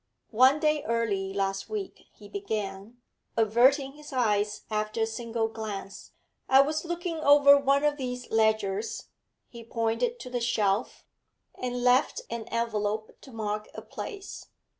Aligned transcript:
'One 0.31 0.59
day 0.59 0.83
early 0.85 1.31
last 1.31 1.69
week,' 1.69 2.07
he 2.15 2.27
began, 2.27 2.97
averting 3.37 3.91
his 3.93 4.11
eyes 4.11 4.63
after 4.71 5.01
a 5.01 5.05
single 5.05 5.47
glance, 5.47 6.13
'I 6.49 6.61
was 6.61 6.83
looking 6.85 7.17
over 7.19 7.55
one 7.59 7.83
of 7.83 7.97
these 7.97 8.31
ledgers' 8.31 9.09
he 9.47 9.63
pointed 9.63 10.19
to 10.21 10.31
the 10.31 10.41
shelf 10.41 11.05
'and 11.53 11.83
left 11.83 12.23
an 12.31 12.45
envelope 12.45 13.11
to 13.21 13.31
mark 13.31 13.67
a 13.75 13.83
place. 13.83 14.47